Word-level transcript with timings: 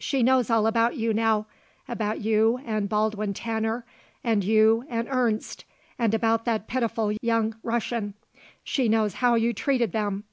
"She 0.00 0.24
knows 0.24 0.50
all 0.50 0.66
about 0.66 0.96
you 0.96 1.14
now; 1.14 1.46
about 1.86 2.20
you 2.22 2.58
and 2.64 2.88
Baldwin 2.88 3.32
Tanner 3.32 3.84
and 4.24 4.42
you 4.42 4.84
and 4.88 5.06
Ernst, 5.08 5.64
and 5.96 6.12
about 6.12 6.44
that 6.44 6.66
pitiful 6.66 7.12
young 7.22 7.54
Russian. 7.62 8.14
She 8.64 8.88
knows 8.88 9.14
how 9.22 9.36
you 9.36 9.52
treated 9.52 9.92
them. 9.92 10.24